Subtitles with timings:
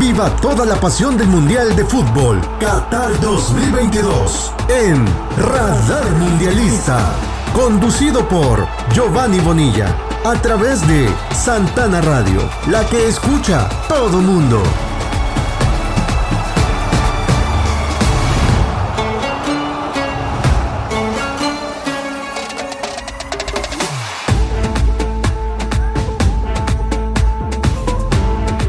[0.00, 5.04] Viva toda la pasión del Mundial de Fútbol Qatar 2022 en
[5.36, 7.12] Radar Mundialista.
[7.52, 9.94] Conducido por Giovanni Bonilla
[10.24, 14.62] a través de Santana Radio, la que escucha todo mundo.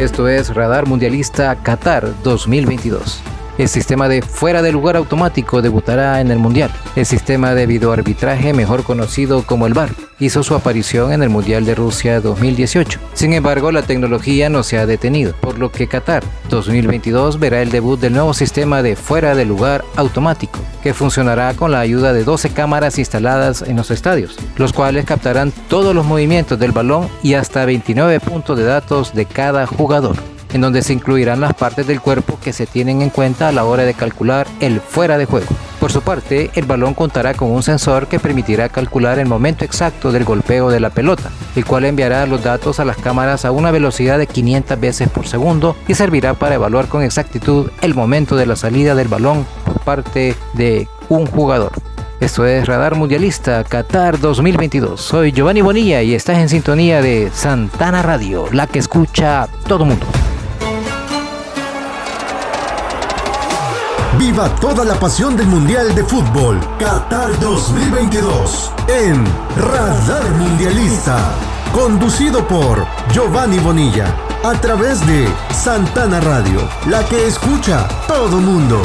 [0.00, 3.39] Esto es Radar Mundialista Qatar 2022.
[3.60, 6.70] El sistema de fuera de lugar automático debutará en el Mundial.
[6.96, 11.66] El sistema de videoarbitraje, mejor conocido como el VAR, hizo su aparición en el Mundial
[11.66, 12.98] de Rusia 2018.
[13.12, 17.70] Sin embargo, la tecnología no se ha detenido, por lo que Qatar 2022 verá el
[17.70, 22.24] debut del nuevo sistema de fuera de lugar automático, que funcionará con la ayuda de
[22.24, 27.34] 12 cámaras instaladas en los estadios, los cuales captarán todos los movimientos del balón y
[27.34, 30.16] hasta 29 puntos de datos de cada jugador
[30.52, 33.64] en donde se incluirán las partes del cuerpo que se tienen en cuenta a la
[33.64, 35.46] hora de calcular el fuera de juego.
[35.80, 40.12] Por su parte, el balón contará con un sensor que permitirá calcular el momento exacto
[40.12, 43.70] del golpeo de la pelota, el cual enviará los datos a las cámaras a una
[43.70, 48.46] velocidad de 500 veces por segundo y servirá para evaluar con exactitud el momento de
[48.46, 51.72] la salida del balón por parte de un jugador.
[52.20, 55.00] Esto es Radar Mundialista Qatar 2022.
[55.00, 60.06] Soy Giovanni Bonilla y estás en sintonía de Santana Radio, la que escucha todo mundo.
[64.20, 69.24] Viva toda la pasión del Mundial de Fútbol Qatar 2022 en
[69.56, 71.32] Radar Mundialista.
[71.72, 78.82] Conducido por Giovanni Bonilla a través de Santana Radio, la que escucha todo mundo.